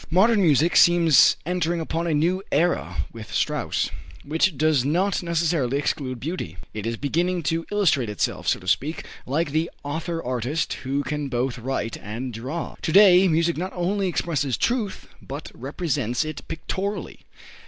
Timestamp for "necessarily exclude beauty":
5.21-6.57